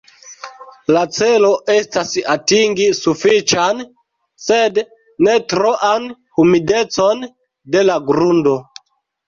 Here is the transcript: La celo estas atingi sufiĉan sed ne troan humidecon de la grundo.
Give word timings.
La 0.95 1.01
celo 1.17 1.51
estas 1.73 2.13
atingi 2.35 2.87
sufiĉan 3.01 3.85
sed 4.47 4.81
ne 5.29 5.37
troan 5.55 6.11
humidecon 6.41 7.25
de 7.77 7.89
la 7.93 8.03
grundo. 8.13 8.59